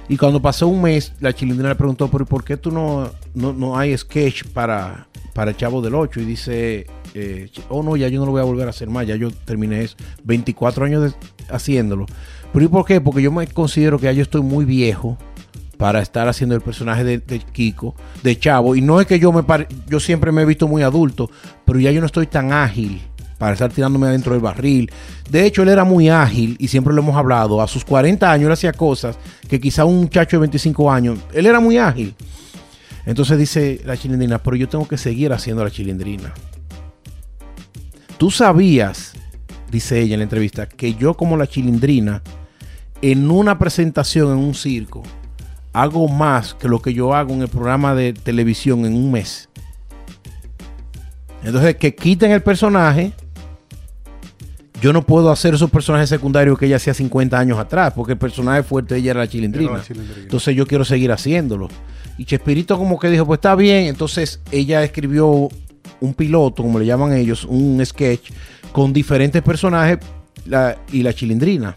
Y 0.09 0.17
cuando 0.17 0.41
pasó 0.41 0.67
un 0.67 0.81
mes, 0.81 1.13
la 1.21 1.33
chilindrina 1.33 1.69
le 1.69 1.75
preguntó, 1.75 2.09
¿por 2.09 2.43
qué 2.43 2.57
tú 2.57 2.69
no, 2.69 3.09
no, 3.33 3.77
hay 3.77 3.97
sketch 3.97 4.43
para, 4.53 5.07
para 5.33 5.55
Chavo 5.55 5.81
del 5.81 5.95
8? 5.95 6.19
Y 6.19 6.25
dice, 6.25 6.87
eh, 7.13 7.49
oh 7.69 7.83
no, 7.83 7.95
ya 7.95 8.09
yo 8.09 8.19
no 8.19 8.25
lo 8.25 8.33
voy 8.33 8.41
a 8.41 8.43
volver 8.43 8.67
a 8.67 8.71
hacer 8.71 8.89
más, 8.89 9.07
ya 9.07 9.15
yo 9.15 9.31
terminé 9.31 9.81
eso. 9.81 9.95
24 10.25 10.85
años 10.85 11.15
haciéndolo. 11.49 12.05
¿Pero 12.51 12.65
y 12.65 12.67
por 12.67 12.85
qué? 12.85 12.99
Porque 12.99 13.21
yo 13.21 13.31
me 13.31 13.47
considero 13.47 13.97
que 13.97 14.05
ya 14.05 14.11
yo 14.11 14.23
estoy 14.23 14.41
muy 14.41 14.65
viejo 14.65 15.17
para 15.77 16.01
estar 16.01 16.27
haciendo 16.27 16.53
el 16.53 16.61
personaje 16.61 17.05
de, 17.05 17.39
Kiko, 17.39 17.95
de 18.21 18.37
Chavo. 18.37 18.75
Y 18.75 18.81
no 18.81 18.99
es 18.99 19.07
que 19.07 19.19
yo 19.19 19.31
me 19.31 19.43
yo 19.87 20.01
siempre 20.01 20.33
me 20.33 20.41
he 20.41 20.45
visto 20.45 20.67
muy 20.67 20.81
adulto, 20.81 21.31
pero 21.63 21.79
ya 21.79 21.91
yo 21.91 22.01
no 22.01 22.07
estoy 22.07 22.27
tan 22.27 22.51
ágil 22.51 23.01
para 23.39 23.53
estar 23.53 23.71
tirándome 23.71 24.05
adentro 24.05 24.33
del 24.33 24.41
barril. 24.41 24.91
De 25.29 25.45
hecho, 25.45 25.63
él 25.63 25.69
era 25.69 25.83
muy 25.83 26.09
ágil 26.09 26.55
y 26.59 26.67
siempre 26.67 26.93
lo 26.93 27.01
hemos 27.01 27.15
hablado. 27.15 27.61
A 27.61 27.67
sus 27.67 27.83
40 27.83 28.31
años 28.31 28.45
él 28.45 28.51
hacía 28.51 28.73
cosas 28.73 29.17
que 29.47 29.59
quizá 29.59 29.85
un 29.85 30.01
muchacho 30.01 30.37
de 30.37 30.41
25 30.41 30.91
años, 30.91 31.17
él 31.33 31.47
era 31.47 31.59
muy 31.59 31.79
ágil. 31.79 32.13
Entonces 33.07 33.39
dice 33.39 33.81
la 33.85 33.97
chilindrina, 33.97 34.37
pero 34.37 34.55
yo 34.55 34.69
tengo 34.69 34.87
que 34.87 34.97
seguir 34.97 35.33
haciendo 35.33 35.63
la 35.63 35.71
chilindrina. 35.71 36.33
Tú 38.19 38.29
sabías, 38.29 39.13
dice 39.71 39.99
ella 39.99 40.13
en 40.15 40.19
la 40.19 40.25
entrevista, 40.25 40.67
que 40.67 40.93
yo 40.93 41.15
como 41.15 41.37
la 41.37 41.47
chilindrina 41.47 42.21
en 43.01 43.31
una 43.31 43.57
presentación 43.57 44.31
en 44.33 44.37
un 44.37 44.53
circo 44.53 45.01
hago 45.71 46.09
más 46.09 46.53
que 46.53 46.67
lo 46.67 46.81
que 46.81 46.93
yo 46.93 47.15
hago 47.15 47.33
en 47.33 47.41
el 47.43 47.47
programa 47.47 47.95
de 47.95 48.11
televisión 48.11 48.85
en 48.85 48.93
un 48.93 49.11
mes. 49.11 49.49
Entonces, 51.43 51.77
que 51.77 51.95
quiten 51.95 52.31
el 52.31 52.41
personaje. 52.41 53.13
Yo 54.81 54.93
no 54.93 55.05
puedo 55.05 55.29
hacer 55.29 55.53
esos 55.53 55.69
personajes 55.69 56.09
secundarios 56.09 56.57
que 56.57 56.65
ella 56.65 56.77
hacía 56.77 56.93
50 56.93 57.37
años 57.37 57.59
atrás, 57.59 57.93
porque 57.93 58.13
el 58.13 58.17
personaje 58.17 58.63
fuerte 58.63 58.93
de 58.93 59.01
ella 59.01 59.11
era 59.11 59.19
la 59.21 59.27
chilindrina. 59.27 59.83
Entonces 60.17 60.55
yo 60.55 60.65
quiero 60.65 60.85
seguir 60.85 61.11
haciéndolo. 61.11 61.67
Y 62.17 62.25
Chespirito 62.25 62.77
como 62.77 62.97
que 62.99 63.09
dijo, 63.09 63.25
pues 63.25 63.37
está 63.37 63.55
bien. 63.55 63.87
Entonces 63.87 64.39
ella 64.51 64.83
escribió 64.83 65.49
un 65.99 66.13
piloto, 66.13 66.63
como 66.63 66.79
le 66.79 66.85
llaman 66.85 67.13
ellos, 67.13 67.43
un 67.43 67.85
sketch 67.85 68.31
con 68.71 68.93
diferentes 68.93 69.41
personajes 69.41 69.99
y 70.91 71.03
la 71.03 71.13
chilindrina. 71.13 71.75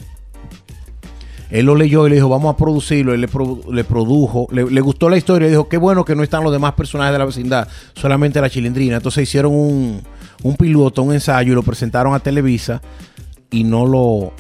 Él 1.52 1.66
lo 1.66 1.75
leyó 1.75 2.06
y 2.06 2.09
le 2.09 2.16
dijo, 2.16 2.30
vamos 2.30 2.54
a 2.54 2.56
producirlo. 2.56 3.12
Él 3.12 3.21
le, 3.21 3.85
produjo, 3.85 4.49
le, 4.50 4.80
gustó 4.80 5.11
la 5.11 5.18
historia 5.18 5.49
y 5.49 5.50
dijo, 5.50 5.68
qué 5.68 5.76
bueno 5.76 6.02
que 6.02 6.16
no 6.16 6.23
están 6.23 6.42
los 6.42 6.50
demás 6.50 6.73
personajes 6.73 7.12
de 7.12 7.18
la 7.18 7.26
vecindad, 7.26 7.68
solamente 7.94 8.40
la 8.40 8.49
chilindrina. 8.49 8.97
Entonces 8.97 9.25
hicieron 9.25 9.52
un, 9.54 10.02
un 10.42 10.56
piloto, 10.56 11.02
un 11.02 11.12
ensayo 11.12 11.52
y 11.52 11.54
lo 11.54 11.62
presentaron 11.62 12.14
a 12.14 12.21
Televisa 12.21 12.80
y 13.50 13.64
no 13.64 13.85
lo, 13.85 14.32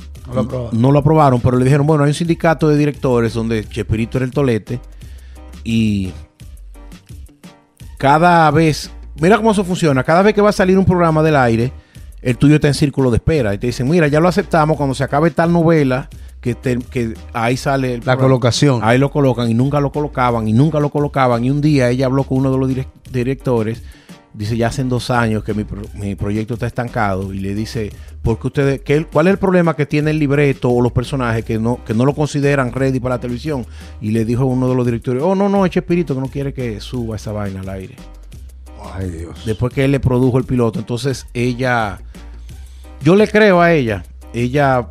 no 0.72 0.90
lo, 0.90 0.98
aprobaron. 0.98 1.42
Pero 1.42 1.58
le 1.58 1.64
dijeron, 1.64 1.86
bueno, 1.86 2.04
hay 2.04 2.08
un 2.08 2.14
sindicato 2.14 2.66
de 2.66 2.78
directores 2.78 3.34
donde 3.34 3.68
Chespirito 3.68 4.16
era 4.16 4.24
el 4.24 4.32
tolete 4.32 4.80
y 5.64 6.12
cada 7.98 8.50
vez, 8.50 8.90
mira 9.20 9.36
cómo 9.36 9.50
eso 9.50 9.64
funciona, 9.64 10.02
cada 10.02 10.22
vez 10.22 10.32
que 10.32 10.40
va 10.40 10.48
a 10.48 10.52
salir 10.52 10.78
un 10.78 10.86
programa 10.86 11.22
del 11.22 11.36
aire, 11.36 11.74
el 12.22 12.38
tuyo 12.38 12.54
está 12.54 12.68
en 12.68 12.74
círculo 12.74 13.10
de 13.10 13.18
espera. 13.18 13.52
Y 13.52 13.58
te 13.58 13.66
dicen, 13.66 13.86
mira, 13.86 14.08
ya 14.08 14.18
lo 14.18 14.28
aceptamos, 14.28 14.78
cuando 14.78 14.94
se 14.94 15.04
acabe 15.04 15.30
tal 15.30 15.52
novela, 15.52 16.08
que, 16.42 16.56
que 16.56 17.14
ahí 17.32 17.56
sale 17.56 18.00
la 18.04 18.16
colocación. 18.16 18.80
Ahí 18.82 18.98
lo 18.98 19.10
colocan 19.10 19.48
y 19.48 19.54
nunca 19.54 19.80
lo 19.80 19.92
colocaban 19.92 20.48
y 20.48 20.52
nunca 20.52 20.80
lo 20.80 20.90
colocaban. 20.90 21.44
Y 21.44 21.50
un 21.50 21.60
día 21.60 21.88
ella 21.88 22.06
habló 22.06 22.24
con 22.24 22.38
uno 22.38 22.50
de 22.50 22.58
los 22.58 22.86
directores, 23.10 23.82
dice, 24.34 24.56
ya 24.56 24.66
hacen 24.66 24.88
dos 24.88 25.10
años 25.10 25.44
que 25.44 25.54
mi, 25.54 26.14
proyecto 26.16 26.54
está 26.54 26.66
estancado 26.66 27.32
y 27.32 27.38
le 27.38 27.54
dice, 27.54 27.92
porque 28.22 28.48
ustedes, 28.48 28.80
qué, 28.80 29.06
¿cuál 29.06 29.28
es 29.28 29.34
el 29.34 29.38
problema 29.38 29.76
que 29.76 29.86
tiene 29.86 30.10
el 30.10 30.18
libreto 30.18 30.68
o 30.68 30.82
los 30.82 30.90
personajes 30.90 31.44
que 31.44 31.60
no, 31.60 31.78
que 31.84 31.94
no 31.94 32.04
lo 32.04 32.12
consideran 32.12 32.72
ready 32.72 32.98
para 32.98 33.14
la 33.14 33.20
televisión? 33.20 33.64
Y 34.00 34.10
le 34.10 34.24
dijo 34.24 34.44
uno 34.44 34.68
de 34.68 34.74
los 34.74 34.84
directores, 34.84 35.22
oh, 35.22 35.36
no, 35.36 35.48
no, 35.48 35.64
eche 35.64 35.78
espíritu 35.78 36.14
que 36.16 36.20
no 36.20 36.28
quiere 36.28 36.52
que 36.52 36.80
suba 36.80 37.14
esa 37.14 37.30
vaina 37.30 37.60
al 37.60 37.68
aire. 37.68 37.94
Ay, 38.94 39.10
Dios. 39.10 39.44
Después 39.46 39.72
que 39.72 39.84
él 39.84 39.92
le 39.92 40.00
produjo 40.00 40.38
el 40.38 40.44
piloto, 40.44 40.80
entonces 40.80 41.28
ella, 41.34 42.00
yo 43.00 43.14
le 43.14 43.28
creo 43.28 43.60
a 43.60 43.72
ella, 43.72 44.02
ella 44.34 44.88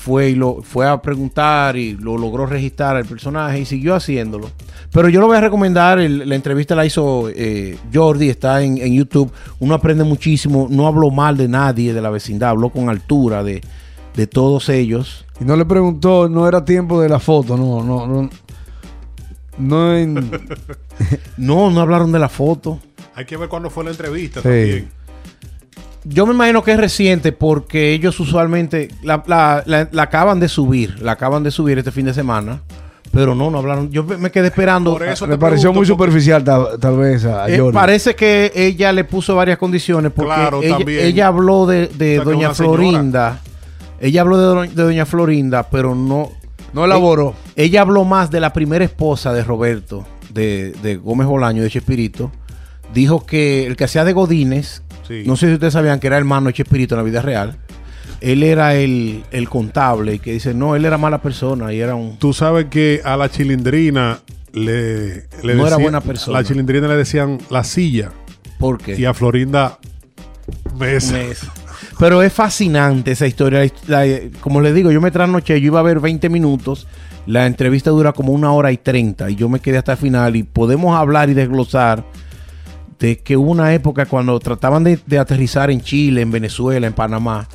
fue 0.00 0.30
y 0.30 0.34
lo 0.34 0.62
fue 0.62 0.88
a 0.88 1.02
preguntar 1.02 1.76
y 1.76 1.92
lo 1.92 2.16
logró 2.16 2.46
registrar 2.46 2.96
el 2.96 3.04
personaje 3.04 3.60
y 3.60 3.64
siguió 3.66 3.94
haciéndolo. 3.94 4.48
Pero 4.90 5.10
yo 5.10 5.20
lo 5.20 5.26
voy 5.26 5.36
a 5.36 5.42
recomendar, 5.42 5.98
la 5.98 6.34
entrevista 6.34 6.74
la 6.74 6.86
hizo 6.86 7.28
eh, 7.28 7.76
Jordi, 7.92 8.30
está 8.30 8.62
en, 8.62 8.78
YouTube. 8.78 9.30
Uno 9.58 9.74
aprende 9.74 10.02
muchísimo, 10.04 10.68
no 10.70 10.86
habló 10.86 11.10
mal 11.10 11.36
de 11.36 11.48
nadie 11.48 11.92
de 11.92 12.00
la 12.00 12.08
vecindad, 12.08 12.48
habló 12.48 12.70
con 12.70 12.88
altura 12.88 13.44
de, 13.44 13.60
todos 14.26 14.70
ellos. 14.70 15.26
Y 15.38 15.44
no 15.44 15.54
le 15.54 15.66
preguntó, 15.66 16.30
no 16.30 16.48
era 16.48 16.64
tiempo 16.64 17.00
de 17.02 17.08
la 17.10 17.18
foto, 17.18 17.58
no, 17.58 17.84
no, 17.84 18.06
no. 18.06 18.30
No, 19.58 19.92
no, 21.36 21.70
no 21.70 21.80
hablaron 21.80 22.10
de 22.10 22.18
la 22.18 22.30
foto. 22.30 22.80
Hay 23.14 23.26
que 23.26 23.36
ver 23.36 23.50
cuándo 23.50 23.68
fue 23.68 23.84
la 23.84 23.90
entrevista 23.90 24.40
también. 24.40 24.88
Yo 26.04 26.26
me 26.26 26.32
imagino 26.32 26.62
que 26.62 26.72
es 26.72 26.78
reciente 26.78 27.32
porque 27.32 27.92
ellos 27.92 28.18
usualmente 28.20 28.88
la, 29.02 29.22
acaban 29.98 30.40
de 30.40 30.48
subir, 30.48 31.00
la 31.00 31.12
acaban 31.12 31.42
de 31.42 31.50
subir 31.50 31.78
este 31.78 31.90
fin 31.90 32.06
de 32.06 32.14
semana. 32.14 32.62
Pero 33.12 33.34
no, 33.34 33.50
no 33.50 33.58
hablaron. 33.58 33.90
Yo 33.90 34.04
me 34.04 34.30
quedé 34.30 34.48
esperando. 34.48 34.92
Por 34.92 35.02
eso 35.02 35.26
me 35.26 35.36
pareció 35.36 35.72
muy 35.72 35.84
superficial, 35.84 36.44
tal, 36.44 36.96
vez. 36.96 37.24
A 37.24 37.48
eh, 37.48 37.60
parece 37.72 38.14
que 38.14 38.52
ella 38.54 38.92
le 38.92 39.02
puso 39.02 39.34
varias 39.34 39.58
condiciones. 39.58 40.12
Porque 40.12 41.06
ella, 41.06 41.26
habló 41.26 41.66
de, 41.66 41.88
Doña 42.24 42.54
Florinda. 42.54 43.40
Ella 44.00 44.20
habló 44.20 44.64
de, 44.64 44.68
Doña 44.68 45.06
Florinda, 45.06 45.64
pero 45.68 45.94
no. 45.94 46.30
No 46.72 46.84
elaboró. 46.84 47.34
Ella, 47.56 47.80
habló 47.80 48.04
más 48.04 48.30
de 48.30 48.38
la 48.38 48.52
primera 48.52 48.84
esposa 48.84 49.32
de 49.32 49.42
Roberto, 49.42 50.06
de, 50.32 50.72
de 50.80 50.96
Gómez 50.96 51.26
Bolaño, 51.26 51.64
de 51.64 51.68
Chespirito. 51.68 52.30
Dijo 52.94 53.26
que 53.26 53.66
el 53.66 53.76
que 53.76 53.84
hacía 53.84 54.04
de 54.04 54.12
Godínez, 54.12 54.82
no 55.26 55.36
sé 55.36 55.48
si 55.48 55.54
ustedes 55.54 55.72
sabían 55.72 56.00
que 56.00 56.06
era 56.06 56.16
hermano 56.16 56.48
de 56.48 56.54
Chespirito 56.54 56.94
en 56.94 56.98
la 56.98 57.04
vida 57.04 57.22
real. 57.22 57.56
Él 58.20 58.42
era 58.42 58.74
el, 58.74 59.24
contable 59.48 60.14
y 60.14 60.18
que 60.18 60.32
dice, 60.32 60.52
no, 60.52 60.76
él 60.76 60.84
era 60.84 60.98
mala 60.98 61.22
persona 61.22 61.72
y 61.72 61.80
era 61.80 61.94
un... 61.94 62.18
Tú 62.18 62.32
sabes 62.32 62.66
que 62.66 63.00
a 63.04 63.16
la 63.16 63.30
chilindrina 63.30 64.20
le... 64.52 65.26
le 65.42 65.54
no 65.54 65.66
era 65.66 65.78
buena 65.78 66.00
persona. 66.00 66.38
A 66.38 66.42
la 66.42 66.46
chilindrina 66.46 66.86
le 66.88 66.96
decían 66.96 67.38
la 67.50 67.64
silla. 67.64 68.10
¿Por 68.58 68.78
qué? 68.78 69.00
Y 69.00 69.06
a 69.06 69.14
Florinda 69.14 69.78
mesa. 70.78 71.16
Pero 71.98 72.22
es 72.22 72.32
fascinante 72.32 73.12
esa 73.12 73.26
historia. 73.26 73.62
como 74.40 74.60
les 74.60 74.74
digo, 74.74 74.90
yo 74.90 75.00
me 75.00 75.10
trasnoché, 75.10 75.60
yo 75.60 75.66
iba 75.66 75.80
a 75.80 75.82
ver 75.82 76.00
20 76.00 76.28
minutos. 76.28 76.86
La 77.26 77.46
entrevista 77.46 77.90
dura 77.90 78.12
como 78.12 78.32
una 78.32 78.52
hora 78.52 78.72
y 78.72 78.78
30 78.78 79.30
y 79.30 79.36
yo 79.36 79.48
me 79.48 79.60
quedé 79.60 79.78
hasta 79.78 79.92
el 79.92 79.98
final 79.98 80.36
y 80.36 80.42
podemos 80.42 80.96
hablar 80.96 81.28
y 81.28 81.34
desglosar 81.34 82.04
de 83.00 83.18
que 83.18 83.36
hubo 83.36 83.50
una 83.50 83.72
época 83.72 84.04
cuando 84.06 84.38
trataban 84.38 84.84
de, 84.84 85.18
aterrizar 85.18 85.70
en 85.70 85.80
Chile, 85.80 86.20
en 86.20 86.30
Venezuela, 86.30 86.86
en 86.86 86.92
Panamá, 86.92 87.48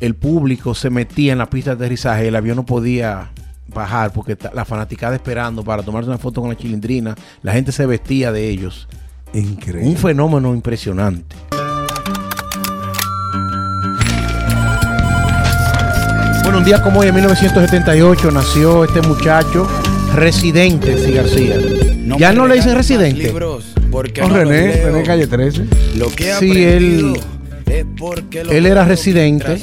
el 0.00 0.14
público 0.14 0.74
se 0.74 0.90
metía 0.90 1.32
en 1.32 1.38
la 1.38 1.50
pista 1.50 1.70
de 1.70 1.84
aterrizaje, 1.84 2.28
el 2.28 2.36
avión 2.36 2.56
no 2.56 2.64
podía 2.64 3.32
bajar 3.66 4.12
porque 4.12 4.36
la 4.54 4.64
fanaticada 4.64 5.16
esperando 5.16 5.64
para 5.64 5.82
tomarse 5.82 6.08
una 6.08 6.18
foto 6.18 6.40
con 6.40 6.50
la 6.50 6.56
chilindrina, 6.56 7.16
la 7.42 7.52
gente 7.52 7.72
se 7.72 7.84
vestía 7.84 8.30
de 8.30 8.48
ellos. 8.48 8.88
Increíble. 9.34 9.90
Un 9.90 9.96
fenómeno 9.96 10.54
impresionante. 10.54 11.34
Bueno, 16.44 16.58
un 16.58 16.64
día 16.64 16.82
como 16.82 17.00
hoy, 17.00 17.08
en 17.08 17.14
1978, 17.14 18.30
nació 18.30 18.84
este 18.84 19.00
muchacho, 19.02 19.66
Residente, 20.14 20.98
sí, 20.98 21.12
García. 21.12 21.56
ya 22.18 22.32
no 22.32 22.46
le 22.46 22.56
dicen 22.56 22.74
Residente. 22.74 23.32
Porque 23.92 24.22
René, 24.22 24.84
René 24.84 25.02
Calle 25.02 25.26
13. 25.26 25.66
Lo 25.98 26.08
que 26.08 26.32
sí, 26.40 26.64
él 26.64 27.12
él 28.50 28.66
era 28.66 28.84
residente 28.84 29.58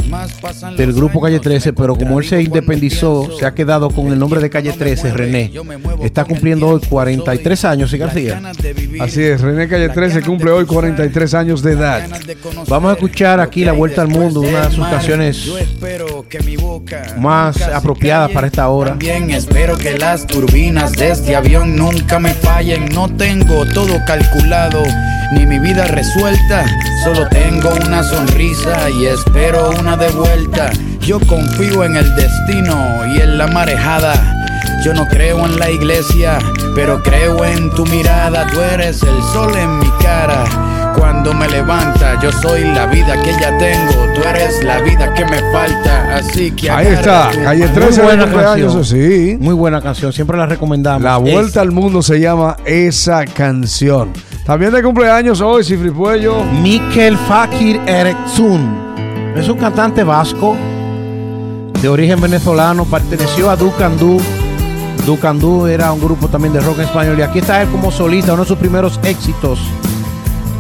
del 0.78 0.94
grupo 0.94 1.22
Calle 1.22 1.40
13, 1.40 1.74
pero 1.74 1.96
como 1.96 2.20
él 2.20 2.26
se 2.26 2.42
independizó, 2.42 3.30
se 3.38 3.46
ha 3.46 3.54
quedado 3.54 3.90
con 3.90 4.08
el 4.08 4.20
nombre 4.20 4.40
de 4.42 4.50
Calle 4.50 4.74
13, 4.74 5.12
René. 5.12 5.52
Está 6.04 6.26
cumpliendo 6.26 6.68
hoy 6.68 6.82
43 6.88 7.66
años, 7.66 7.92
¿sí, 7.92 7.98
García? 7.98 8.42
Así 9.00 9.24
es, 9.24 9.42
René 9.42 9.68
Calle 9.68 9.90
13 9.90 10.22
cumple 10.22 10.52
hoy 10.52 10.66
43 10.66 11.34
años 11.34 11.62
de 11.62 11.74
edad. 11.74 12.08
Vamos 12.68 12.92
a 12.92 12.94
escuchar 12.94 13.40
aquí 13.40 13.64
La 13.64 13.72
Vuelta 13.72 14.02
al 14.02 14.08
Mundo, 14.08 14.42
una 14.42 14.68
de 14.68 14.76
sus 14.76 14.88
canciones 14.88 15.50
más 17.18 17.62
apropiadas 17.62 18.32
para 18.32 18.48
esta 18.48 18.68
hora. 18.70 18.92
También 18.92 19.30
espero 19.32 19.78
que 19.78 19.98
las 19.98 20.28
turbinas 20.28 20.94
de 20.94 21.12
este 21.12 21.36
avión 21.36 21.76
nunca 21.76 22.20
me 22.20 22.34
fallen. 22.34 22.86
No 22.94 23.10
tengo 23.10 23.66
todo 23.74 24.00
calculado, 24.06 24.84
ni 25.32 25.46
mi 25.46 25.60
vida 25.60 25.86
resuelta. 25.86 26.66
Solo 27.04 27.28
tengo 27.30 27.70
una 27.86 28.04
sonrisa 28.04 28.90
y 28.90 29.06
espero 29.06 29.72
una 29.80 29.96
de 29.96 30.10
vuelta. 30.10 30.72
Yo 31.02 31.20
confío 31.22 31.84
en 31.84 31.96
el 31.96 32.16
destino 32.16 33.06
y 33.14 33.22
en 33.22 33.38
la 33.38 33.48
marejada. 33.48 34.14
Yo 34.84 34.94
no 34.94 35.06
creo 35.08 35.46
en 35.46 35.60
la 35.60 35.70
iglesia, 35.70 36.40
pero 36.76 37.02
creo 37.04 37.44
en 37.44 37.70
tu 37.72 37.86
mirada. 37.88 38.48
Tú 38.48 38.62
eres 38.62 39.02
el 39.04 39.22
sol 39.34 39.56
en 39.58 39.80
mi 39.80 39.90
cara. 40.02 40.46
Cuando 40.98 41.34
me 41.34 41.48
levanta, 41.48 42.20
yo 42.22 42.32
soy 42.32 42.64
la 42.64 42.86
vida 42.86 43.22
que 43.22 43.32
ya 43.40 43.58
tengo. 43.58 44.14
Tú 44.16 44.22
eres 44.28 44.64
la 44.64 44.82
vida 44.82 45.14
que 45.14 45.26
me 45.26 45.40
falta. 45.52 46.16
Así 46.16 46.52
que 46.52 46.70
ahí 46.70 46.88
está, 46.88 47.30
calle 47.44 47.68
13 47.68 48.02
Muy 48.02 48.16
buena 48.16 48.32
canción. 48.32 48.86
sí. 48.86 49.38
Muy 49.40 49.54
buena 49.54 49.82
canción, 49.82 50.12
siempre 50.12 50.38
la 50.38 50.46
recomendamos. 50.46 51.02
La 51.04 51.18
vuelta 51.18 51.62
al 51.62 51.72
mundo 51.72 52.02
se 52.02 52.20
llama 52.20 52.58
esa 52.66 53.26
canción. 53.26 54.12
También 54.50 54.74
de 54.74 54.82
cumpleaños 54.82 55.42
hoy, 55.42 55.64
Cifri 55.64 55.92
Puello. 55.92 56.44
Mikel 56.44 57.16
Fakir 57.16 57.80
Eretzun. 57.86 58.96
Es 59.36 59.48
un 59.48 59.60
cantante 59.60 60.04
vasco 60.04 60.58
de 61.80 61.88
origen 61.88 62.20
venezolano. 62.20 62.84
Perteneció 62.84 63.52
a 63.52 63.56
Ducandú. 63.56 64.20
Ducandú 65.06 65.68
era 65.68 65.94
un 65.94 66.02
grupo 66.02 66.30
también 66.30 66.52
de 66.52 66.62
rock 66.62 66.80
español. 66.80 67.20
Y 67.20 67.22
aquí 67.22 67.38
está 67.38 67.62
él 67.62 67.70
como 67.70 67.92
solista, 67.92 68.34
uno 68.34 68.42
de 68.42 68.48
sus 68.48 68.58
primeros 68.58 69.00
éxitos 69.04 69.60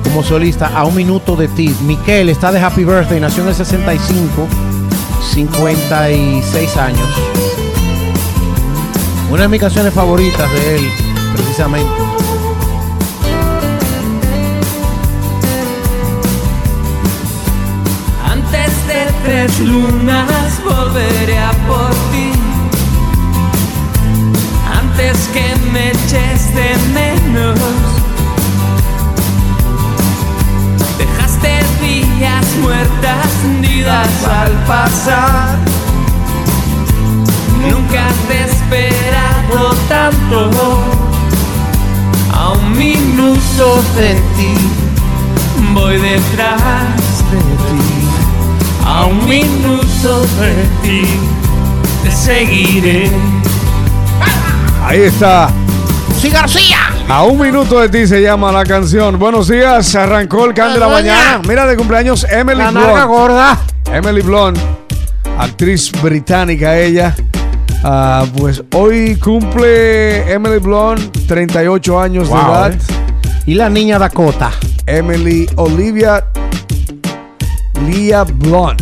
como 0.03 0.21
solista. 0.21 0.67
A 0.67 0.85
un 0.85 0.95
minuto 0.95 1.35
de 1.35 1.47
ti. 1.47 1.75
Mikel 1.81 2.29
está 2.29 2.51
de 2.51 2.59
Happy 2.59 2.85
Birthday. 2.85 3.19
Nació 3.19 3.41
en 3.41 3.49
el 3.49 3.55
65. 3.55 4.47
56 5.33 6.77
años. 6.77 7.09
Una 9.31 9.41
de 9.41 9.47
mis 9.47 9.59
canciones 9.59 9.91
favoritas 9.91 10.47
de 10.51 10.75
él, 10.75 10.91
precisamente. 11.33 12.18
Tres 19.29 19.59
lunas 19.59 20.59
volveré 20.65 21.37
a 21.37 21.51
por 21.67 21.91
ti. 22.11 22.31
Antes 24.81 25.17
que 25.33 25.47
me 25.71 25.91
eches 25.91 26.41
de 26.57 26.69
menos. 26.97 27.59
Dejaste 30.97 31.51
días 31.79 32.47
muertas 32.63 33.27
nidas 33.61 34.13
al 34.41 34.51
pasar. 34.65 35.59
Nunca 37.69 38.07
te 38.27 38.33
he 38.33 38.45
esperado 38.45 39.75
tanto. 39.87 40.39
A 42.33 42.49
un 42.53 42.71
minuto 42.75 43.65
de 43.95 44.15
ti 44.35 44.53
voy 45.75 45.97
detrás 45.99 47.23
de 47.31 47.39
ti 47.67 47.98
a 48.89 49.05
un 49.05 49.29
minuto 49.29 50.25
de 50.39 50.65
ti 50.81 51.03
te 52.03 52.11
seguiré. 52.11 53.11
Ahí 54.83 55.01
está. 55.01 55.49
Sí, 56.19 56.29
García. 56.29 56.77
A 57.07 57.23
un 57.23 57.39
minuto 57.39 57.79
de 57.79 57.89
ti 57.89 58.07
se 58.07 58.19
llama 58.19 58.51
la 58.51 58.65
canción. 58.65 59.19
Buenos 59.19 59.47
días, 59.47 59.93
arrancó 59.95 60.45
el 60.45 60.55
can 60.55 60.73
de 60.73 60.79
la 60.79 60.87
mañana. 60.87 61.39
Mira 61.47 61.67
de 61.67 61.77
cumpleaños 61.77 62.25
Emily 62.31 62.57
la 62.57 63.03
gorda. 63.05 63.59
Emily 63.93 64.21
Blunt, 64.21 64.57
actriz 65.37 65.91
británica 66.01 66.75
ella. 66.75 67.15
Ah, 67.83 68.25
pues 68.37 68.63
hoy 68.73 69.15
cumple 69.17 70.31
Emily 70.31 70.57
Blunt 70.57 71.27
38 71.27 71.99
años 71.99 72.27
de 72.27 72.35
edad. 72.35 72.73
¿Y 73.45 73.53
la 73.53 73.69
niña 73.69 73.99
Dakota? 73.99 74.51
Emily 74.87 75.47
Olivia 75.57 76.25
Leah 77.87 78.23
Blunt. 78.23 78.81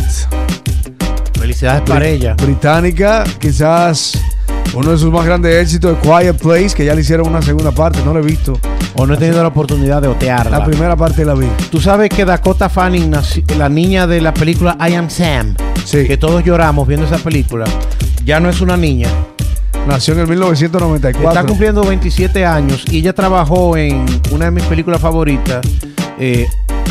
Felicidades 1.39 1.81
para 1.81 2.07
ella. 2.07 2.35
Británica, 2.35 3.23
quizás 3.39 4.17
uno 4.73 4.91
de 4.91 4.97
sus 4.97 5.11
más 5.11 5.25
grandes 5.25 5.55
éxitos 5.61 5.97
es 5.97 5.99
Quiet 6.01 6.37
Place, 6.37 6.75
que 6.75 6.85
ya 6.85 6.93
le 6.93 7.01
hicieron 7.01 7.27
una 7.27 7.41
segunda 7.41 7.71
parte, 7.71 7.99
no 8.03 8.13
lo 8.13 8.19
he 8.19 8.23
visto. 8.23 8.59
O 8.95 9.05
no 9.05 9.13
he 9.13 9.17
tenido 9.17 9.41
la 9.41 9.49
oportunidad 9.49 10.01
de 10.01 10.07
otearla. 10.07 10.59
La 10.59 10.65
primera 10.65 10.95
parte 10.95 11.23
la 11.23 11.33
vi. 11.33 11.47
Tú 11.71 11.79
sabes 11.79 12.09
que 12.09 12.25
Dakota 12.25 12.69
Fanning, 12.69 13.11
la 13.57 13.69
niña 13.69 14.07
de 14.07 14.21
la 14.21 14.33
película 14.33 14.77
I 14.79 14.95
Am 14.95 15.09
Sam, 15.09 15.55
que 15.91 16.17
todos 16.17 16.43
lloramos 16.43 16.87
viendo 16.87 17.05
esa 17.05 17.17
película, 17.17 17.65
ya 18.25 18.39
no 18.39 18.49
es 18.49 18.61
una 18.61 18.75
niña. 18.75 19.09
Nació 19.87 20.15
en 20.15 20.21
el 20.21 20.27
1994. 20.27 21.29
Está 21.29 21.45
cumpliendo 21.45 21.83
27 21.83 22.45
años 22.45 22.83
y 22.91 22.97
ella 22.97 23.13
trabajó 23.13 23.77
en 23.77 24.05
una 24.31 24.45
de 24.45 24.51
mis 24.51 24.63
películas 24.65 24.99
favoritas, 24.99 25.65
eh, 26.19 26.47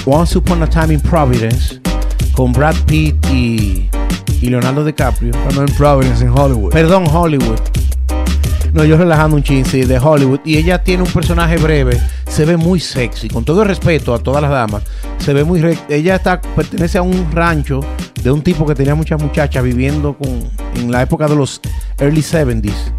Once 0.06 0.38
Upon 0.38 0.62
a 0.62 0.66
Time 0.66 0.94
in 0.94 1.00
Providence, 1.00 1.80
con 2.36 2.52
Brad 2.52 2.76
Pitt 2.86 3.16
y, 3.32 3.88
Leonardo 4.42 4.84
DiCaprio. 4.84 5.32
No 5.54 5.62
en 5.62 5.74
Providence, 5.74 6.24
en 6.24 6.30
Hollywood. 6.30 6.70
Perdón, 6.70 7.06
Hollywood. 7.10 7.58
No, 8.72 8.84
yo 8.84 8.98
relajando 8.98 9.36
un 9.36 9.42
chin, 9.42 9.64
de 9.64 9.98
Hollywood. 9.98 10.40
Y 10.44 10.58
ella 10.58 10.84
tiene 10.84 11.02
un 11.02 11.10
personaje 11.10 11.56
breve, 11.56 11.98
se 12.28 12.44
ve 12.44 12.56
muy 12.58 12.78
sexy, 12.78 13.28
con 13.28 13.44
todo 13.44 13.62
el 13.62 13.68
respeto 13.68 14.14
a 14.14 14.18
todas 14.18 14.42
las 14.42 14.50
damas. 14.50 14.82
Se 15.18 15.32
ve 15.32 15.44
muy. 15.44 15.62
Ella 15.88 16.16
está, 16.16 16.40
pertenece 16.40 16.98
a 16.98 17.02
un 17.02 17.32
rancho 17.32 17.80
de 18.22 18.30
un 18.30 18.42
tipo 18.42 18.66
que 18.66 18.74
tenía 18.74 18.94
muchas 18.94 19.20
muchachas 19.20 19.64
viviendo 19.64 20.16
con, 20.16 20.48
en 20.76 20.92
la 20.92 21.02
época 21.02 21.26
de 21.26 21.36
los 21.36 21.60
early 21.98 22.20
70s. 22.20 22.92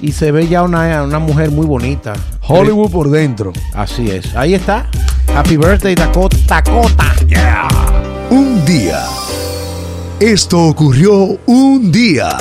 Y 0.00 0.12
se 0.12 0.32
ve 0.32 0.48
ya 0.48 0.62
una, 0.62 1.04
una 1.04 1.18
mujer 1.18 1.50
muy 1.50 1.66
bonita. 1.66 2.14
Hollywood 2.40 2.90
por 2.90 3.10
dentro. 3.10 3.52
Así 3.74 4.10
es. 4.10 4.34
Ahí 4.34 4.54
está. 4.54 4.88
Happy 5.36 5.56
birthday, 5.56 5.94
Dakota. 5.94 6.36
Dakota. 6.48 7.14
Yeah. 7.28 8.11
Esto 10.18 10.68
ocurrió 10.68 11.38
un 11.44 11.92
día. 11.92 12.38